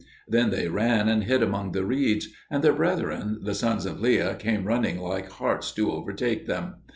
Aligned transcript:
Then 0.27 0.49
they 0.49 0.67
ran 0.67 1.07
and 1.07 1.25
hid 1.25 1.43
among 1.43 1.73
the 1.73 1.85
reeds; 1.85 2.27
and 2.49 2.63
their 2.63 2.73
brethren 2.73 3.37
the 3.43 3.53
sons 3.53 3.85
of 3.85 3.99
Leah 4.01 4.33
came 4.33 4.65
running 4.65 4.97
like 4.99 5.29
harts 5.29 5.71
to 5.73 5.91
overtake 5.91 6.47
them. 6.47 6.77